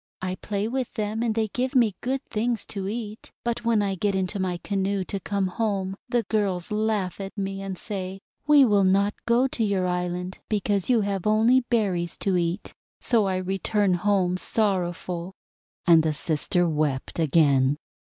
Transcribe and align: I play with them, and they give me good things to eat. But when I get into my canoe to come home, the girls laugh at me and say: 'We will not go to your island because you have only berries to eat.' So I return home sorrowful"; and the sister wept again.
I 0.19 0.33
play 0.33 0.67
with 0.67 0.95
them, 0.95 1.21
and 1.21 1.35
they 1.35 1.49
give 1.49 1.75
me 1.75 1.93
good 2.01 2.21
things 2.25 2.65
to 2.73 2.87
eat. 2.87 3.31
But 3.43 3.63
when 3.63 3.83
I 3.83 3.93
get 3.93 4.15
into 4.15 4.39
my 4.39 4.57
canoe 4.57 5.03
to 5.03 5.19
come 5.19 5.45
home, 5.45 5.95
the 6.09 6.23
girls 6.23 6.71
laugh 6.71 7.21
at 7.21 7.37
me 7.37 7.61
and 7.61 7.77
say: 7.77 8.19
'We 8.47 8.65
will 8.65 8.83
not 8.83 9.13
go 9.27 9.45
to 9.49 9.63
your 9.63 9.85
island 9.85 10.39
because 10.49 10.89
you 10.89 11.01
have 11.01 11.27
only 11.27 11.59
berries 11.69 12.17
to 12.17 12.35
eat.' 12.35 12.73
So 12.99 13.25
I 13.27 13.35
return 13.35 13.93
home 13.93 14.37
sorrowful"; 14.37 15.35
and 15.85 16.01
the 16.01 16.13
sister 16.13 16.67
wept 16.67 17.19
again. 17.19 17.77